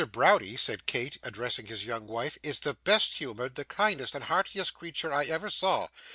Browdie,' 0.11 0.55
said 0.57 0.87
Kate, 0.87 1.19
addressing 1.21 1.67
his 1.67 1.85
young 1.85 2.07
wife, 2.07 2.35
'is 2.41 2.57
the 2.61 2.73
best 2.73 3.17
humoured, 3.19 3.53
the 3.53 3.63
kindest 3.63 4.15
and 4.15 4.23
heartiest 4.23 4.73
creature 4.73 5.13
I 5.13 5.25
ever 5.25 5.51
saw. 5.51 5.89